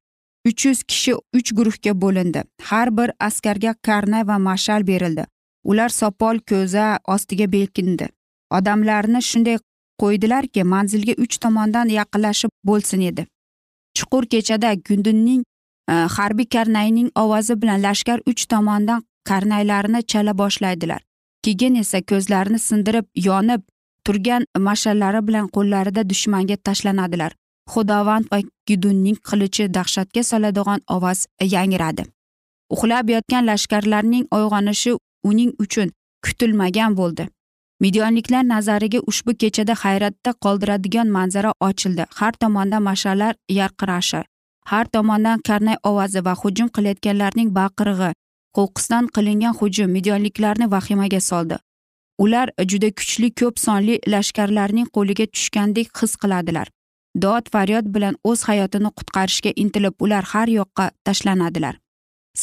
Uch 0.49 0.67
yuz 0.67 0.79
kishi 0.91 1.15
uch 1.39 1.51
guruhga 1.59 1.93
bo'lindi. 2.03 2.41
Har 2.69 2.89
bir 2.97 3.11
askarga 3.29 3.75
karnay 3.87 4.27
va 4.31 4.39
mashal 4.39 4.87
berildi. 4.87 5.27
Ular 5.65 5.89
sopol 5.89 6.39
ko'za 6.51 6.87
ostiga 7.15 7.53
bekindi 7.53 8.09
odamlarni 8.59 9.21
shunday 9.31 9.59
qo'ydilarki 10.03 10.65
manzilga 10.73 11.15
uch 11.25 11.37
tomondan 11.45 11.89
yaqinlashib 11.99 12.51
bo'lsin 12.69 13.01
edi. 13.11 13.27
Chuqur 13.97 14.25
kechada 14.33 14.75
gundunning 14.89 15.43
Э, 15.91 16.07
harbiy 16.17 16.47
karnayning 16.47 17.11
ovozi 17.23 17.55
bilan 17.63 17.83
lashkar 17.83 18.21
uch 18.31 18.43
tomondan 18.51 19.03
karnaylarini 19.29 20.03
chala 20.07 20.33
boshlaydilar. 20.39 21.01
Keyin 21.45 21.75
esa 21.83 22.01
ko'zlarini 22.11 22.59
sindirib 22.59 23.07
yonib 23.27 23.63
turgan 24.07 24.47
mashallari 24.69 25.21
bilan 25.29 25.49
qo'llarida 25.57 26.03
dushmanga 26.11 26.57
tashlanadilar. 26.67 27.33
Xudovand 27.73 28.31
va 28.33 28.39
gidunning 28.69 29.19
qilichi 29.29 29.69
dahshatga 29.75 30.23
soladigan 30.31 30.81
ovoz 30.97 31.27
yangradi. 31.55 32.05
Uxlab 32.75 33.07
yotgan 33.17 33.47
lashkarlarning 33.51 34.25
uyg'onishi 34.37 34.97
uning 35.31 35.53
uchun 35.65 35.89
kutilmagan 36.25 36.99
bo'ldi. 37.01 37.29
Midyonliklar 37.83 38.45
nazariga 38.55 38.99
ushbu 39.11 39.33
kechada 39.43 39.75
hayratda 39.83 40.31
qoldiradigan 40.45 41.09
manzara 41.17 41.53
ochildi. 41.69 42.05
Har 42.19 42.33
tomonda 42.43 42.79
mash'allar 42.91 43.35
yarqirashi 43.61 44.23
har 44.71 44.87
tomondan 44.95 45.39
karnay 45.49 45.77
ovozi 45.91 46.21
va 46.27 46.35
hujum 46.43 46.69
qilayotganlarning 46.77 47.51
baqirig'i 47.59 48.11
qo'qqisdan 48.57 49.09
qilingan 49.17 49.55
hujum 49.61 49.91
midyonliklarni 49.97 50.71
vahimaga 50.75 51.21
soldi. 51.31 51.57
Ular 52.25 52.49
juda 52.71 52.91
kuchli 52.99 53.29
ko'p 53.41 53.59
sonli 53.67 53.95
lashkarlarning 54.15 54.89
qo'liga 54.97 55.27
tushgandek 55.35 55.89
his 56.01 56.17
qiladilar. 56.23 56.67
Dod 57.25 57.45
faryod 57.53 57.87
bilan 57.95 58.17
o'z 58.31 58.41
hayotini 58.49 58.91
qutqarishga 58.99 59.53
intilib 59.63 59.95
ular 60.05 60.25
har 60.33 60.49
yoqqa 60.59 60.91
tashlanadilar. 61.07 61.75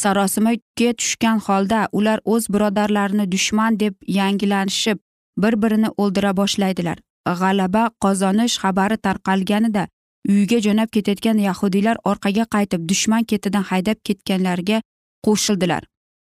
Sarosimaga 0.00 0.90
tushgan 1.00 1.38
holda 1.46 1.80
ular 1.98 2.18
o'z 2.24 2.48
birodarlarini 2.54 3.26
dushman 3.34 3.80
deb 3.82 3.94
yangilanishib 4.18 4.98
bir 5.42 5.54
birini 5.62 5.90
o'ldira 6.02 6.36
boshlaydilar. 6.40 6.98
G'alaba 7.40 7.84
qozonish 8.04 8.56
xabari 8.62 8.96
tarqalganida 9.06 9.88
uyiga 10.28 10.58
jo'nab 10.66 10.88
ketayotgan 10.96 11.38
yahudiylar 11.38 11.96
orqaga 12.04 12.44
qaytib 12.54 12.88
dushman 12.88 13.24
ketidan 13.24 13.62
haydab 13.70 13.98
ketganlarga 14.04 14.82
qo'shildilar. 15.26 15.82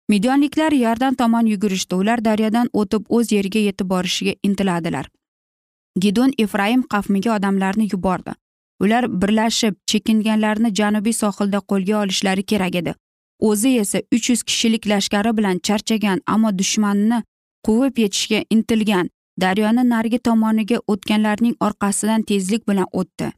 Midyonliklar 0.09 0.73
yordan 0.73 1.15
tomon 1.15 1.47
yugurishdi. 1.47 1.95
Ular 1.95 2.25
daryodan 2.25 2.69
o'tib 2.73 3.07
o'z 3.09 3.33
yeriga 3.33 3.59
yetib 3.59 3.89
borishiga 3.89 4.35
intiladilar. 4.43 5.07
Gidon 6.01 6.33
efraim 6.39 6.83
qavmiga 6.83 7.37
odamlarni 7.37 7.89
yubordi. 7.93 8.33
Ular 8.81 9.09
birlashib 9.23 9.75
chekinganlarni 9.87 10.75
janubiy 10.75 11.13
sohilda 11.13 11.61
qo'lga 11.71 11.97
olishlari 12.03 12.43
kerak 12.43 12.75
edi. 12.75 12.95
O'zi 13.41 13.79
esa 13.85 13.99
uch 14.15 14.31
yuz 14.31 14.43
kishilik 14.43 14.87
lashkari 14.87 15.37
bilan 15.37 15.59
charchagan 15.69 16.21
ammo 16.27 16.59
dushmanni 16.59 17.23
quvib 17.67 17.99
yetishga 18.05 18.41
intilgan 18.51 19.09
daryoni 19.41 19.85
narigi 19.93 20.19
tomoniga 20.19 20.79
o'tganlarning 20.93 21.57
orqasidan 21.61 22.23
tezlik 22.23 22.69
bilan 22.69 22.89
o'tdi. 22.93 23.33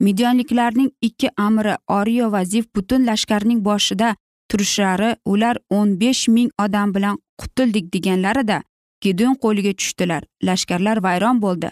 Midyonliklarning 0.00 0.90
ikki 1.08 1.30
amri 1.36 1.76
oriyo 1.88 2.32
va 2.32 2.44
zif 2.44 2.66
butun 2.76 3.06
lashkarning 3.06 3.60
boshida 3.64 4.14
turishlari 4.50 5.16
ular 5.24 5.56
o'n 5.70 6.00
besh 6.00 6.28
ming 6.28 6.50
odam 6.64 6.94
bilan 6.94 7.18
qutuldik 7.40 7.92
deganlarida 7.92 8.62
gideon 9.00 9.34
qo'liga 9.44 9.72
tushdilar. 9.74 10.22
Lashkarlar 10.42 11.02
vayron 11.02 11.42
bo'ldi. 11.42 11.70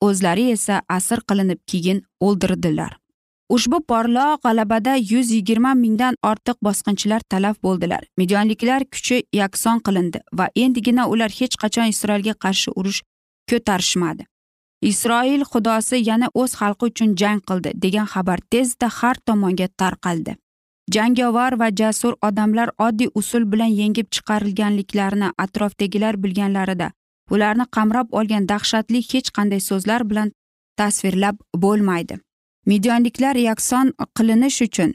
O'zlari 0.00 0.50
esa 0.50 0.82
asir 0.88 1.20
qilinib 1.28 1.60
keyin 1.66 2.04
o'ldirdilar 2.20 3.04
ushbu 3.54 3.80
porloq 3.90 4.40
g'alabada 4.44 4.94
yuz 4.96 5.30
yigirma 5.36 5.74
mingdan 5.74 6.16
ortiq 6.30 6.56
bosqinchilar 6.66 7.20
talaf 7.32 7.56
bo'ldilar. 7.62 8.02
Midyonliklar 8.16 8.84
kuchi 8.94 9.22
yakson 9.32 9.80
qilindi 9.86 10.22
va 10.38 10.48
endigina 10.64 11.08
ular 11.08 11.30
hech 11.40 11.56
qachon 11.62 11.92
isroilga 11.94 12.34
qarshi 12.44 12.70
urush 12.80 13.00
ko'tarishmadi. 13.50 14.26
Isroil 14.90 15.42
xudosi 15.50 15.96
yana 16.08 16.28
o'z 16.40 16.52
xalqi 16.60 16.84
uchun 16.90 17.10
jang 17.20 17.40
qildi 17.48 17.70
degan 17.84 18.06
xabar 18.12 18.38
tezda 18.52 18.88
har 18.98 19.16
tomonga 19.26 19.68
tarqaldi. 19.80 20.32
Jangovar 20.94 21.52
va 21.60 21.68
jasur 21.80 22.14
odamlar 22.28 22.68
oddiy 22.86 23.08
usul 23.20 23.44
bilan 23.52 23.72
yengib 23.80 24.06
chiqarilganliklarini 24.14 25.28
atrofdagilar 25.44 26.14
bilganlarida 26.24 26.88
ularni 27.30 27.66
qamrab 27.76 28.08
olgan 28.18 28.48
dahshatli 28.52 29.00
hech 29.10 29.28
qanday 29.36 29.60
so'zlar 29.68 30.02
bilan 30.10 30.32
tasvirlab 30.78 31.36
bo'lmaydi. 31.62 32.14
Midyonliklar 32.70 33.36
yakson 33.48 33.86
qilinish 34.16 34.60
uchun 34.66 34.90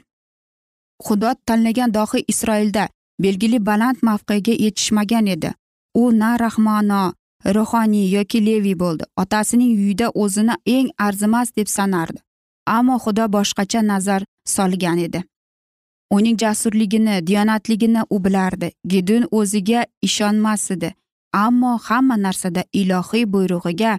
xudo 1.06 1.30
tanlagan 1.46 1.94
dohiy 1.98 2.24
isroilda 2.32 2.84
belgili 3.24 3.58
baland 3.68 3.98
mavqega 4.08 4.54
yetishmagan 4.64 5.26
edi. 5.34 5.50
U 5.94 6.12
na 6.12 6.30
rahmono 6.38 7.02
ruhoniy 7.44 8.10
yoki 8.14 8.46
leviy 8.46 8.76
bo'ldi. 8.78 9.04
Otasining 9.16 9.72
uyida 9.78 10.10
o'zini 10.14 10.54
eng 10.66 10.90
arzimas 10.98 11.56
deb 11.56 11.66
sanardi. 11.66 12.20
Ammo 12.66 12.98
xudo 12.98 13.24
boshqacha 13.32 13.86
nazar 13.86 14.22
solgan 14.44 14.98
edi. 14.98 15.24
Uning 16.10 16.38
jasurligini 16.38 17.26
diyonatligini 17.26 18.02
u 18.10 18.24
bilardi. 18.24 18.70
Gidun 18.88 19.26
o'ziga 19.30 19.84
ishonmas 20.02 20.70
edi. 20.70 20.94
Ammo 21.32 21.78
hamma 21.78 22.16
narsada 22.16 22.64
ilohiy 22.72 23.24
buyrug'iga 23.32 23.98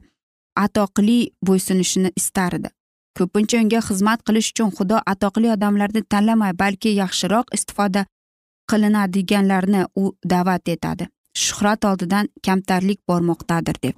atoqli 0.55 1.31
bo'ysunishini 1.47 2.11
istardi. 2.15 2.69
Ko'pincha 3.17 3.59
unga 3.63 3.79
xizmat 3.87 4.19
qilish 4.27 4.51
uchun 4.51 4.71
xudo 4.77 4.97
atoqli 5.13 5.51
odamlarni 5.55 6.01
tanlamay 6.11 6.53
balki 6.61 6.89
yaxshiroq 7.01 7.55
istifoda 7.55 8.05
qilinadiganlarni 8.71 9.81
u 9.95 10.03
da'vat 10.31 10.69
etadi. 10.75 11.07
Shuhrat 11.33 11.85
oldidan 11.85 12.29
kamtarlik 12.45 12.99
bormoqdadir 13.07 13.75
deb. 13.83 13.95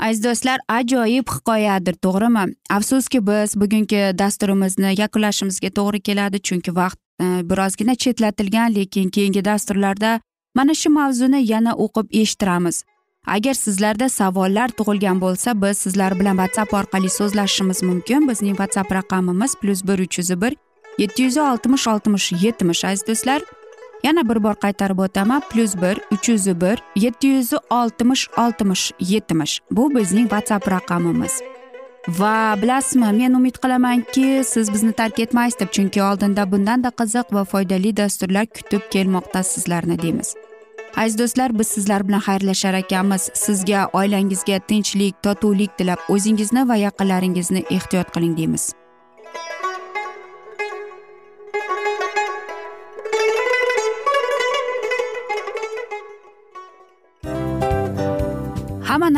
Aziz 0.00 0.24
do'stlar 0.24 0.60
ajoyib 0.68 1.28
hikoyadir 1.28 1.94
to'g'rimi? 1.94 2.44
Afsuski 2.70 3.26
biz 3.26 3.56
bugungi 3.60 4.02
dasturimizni 4.18 4.94
yakunlashimizga 5.00 5.70
to'g'ri 5.78 6.00
keladi 6.00 6.38
chunki 6.42 6.74
vaqt 6.76 6.98
e, 7.20 7.26
birozgina 7.50 7.94
chetlatilgan 7.94 8.74
lekin 8.74 9.10
keyingi 9.10 9.44
dasturlarda 9.44 10.20
mana 10.54 10.74
shu 10.74 10.90
mavzuni 10.90 11.40
yana 11.52 11.72
o'qib 11.84 12.06
eshittiramiz. 12.22 12.84
Agar 13.26 13.54
sizlarda 13.54 14.08
savollar 14.08 14.68
tug'ilgan 14.78 15.20
bo'lsa 15.20 15.62
biz 15.62 15.78
sizlar 15.78 16.18
bilan 16.20 16.36
whatsapp 16.40 16.74
orqali 16.74 17.10
so'zlashishimiz 17.18 17.82
mumkin. 17.82 18.28
Bizning 18.28 18.56
whatsapp 18.56 18.92
raqamimiz 18.92 19.54
plyus 19.60 19.84
bir 19.88 19.98
uch 19.98 20.18
yuz 20.18 20.30
bir 20.42 20.56
yetti 20.98 21.22
yuz 21.22 21.36
oltmish 21.36 21.86
oltmish 21.88 22.32
yetmish 22.44 22.84
aziz 22.84 23.06
do'stlar. 23.08 23.42
Yana 24.02 24.28
bir 24.28 24.42
bor 24.42 24.54
qaytarib 24.54 24.98
o'taman. 24.98 25.42
Plyus 25.50 25.76
bir 25.82 26.00
uch 26.12 26.28
yuz 26.28 26.46
bir 26.60 26.82
yetti 26.96 27.26
yuz 27.26 27.52
oltmish 27.70 28.28
oltmish 28.38 28.92
yetmish. 29.00 29.60
Bu 29.70 29.94
bizning 29.94 30.28
whatsapp 30.30 30.70
raqamimiz. 30.70 31.42
Va 32.08 32.56
bilasizmi 32.62 33.12
men 33.12 33.34
umid 33.34 33.56
qilamanki 33.62 34.42
siz 34.44 34.72
bizni 34.72 34.92
tark 34.92 35.18
etmaysiz 35.20 35.60
deb 35.60 35.70
chunki 35.70 36.02
oldinda 36.02 36.52
bundanda 36.52 36.88
qiziq 37.00 37.34
va 37.36 37.44
foydali 37.44 37.96
dasturlar 37.96 38.46
kutib 38.46 38.80
kelmoqda 38.90 39.42
sizlarni 39.42 40.02
deymiz. 40.02 40.34
Aziz 40.96 41.18
do'stlar 41.18 41.58
biz 41.58 41.68
sizlar 41.68 42.08
bilan 42.08 42.20
xayrlashar 42.20 42.74
ekanmiz. 42.74 43.30
Sizga 43.34 43.86
oilangizga 43.92 44.58
tinchlik 44.58 45.22
totuvlik 45.22 45.78
tilab 45.78 45.98
o'zingizni 46.08 46.68
va 46.68 46.76
yaqinlaringizni 46.76 47.64
ehtiyot 47.70 48.14
qiling 48.14 48.36
deymiz. 48.36 48.72